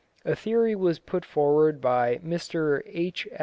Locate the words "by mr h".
1.79-3.27